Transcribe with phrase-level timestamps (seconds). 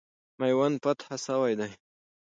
[0.39, 1.71] میوند فتح سوی دی.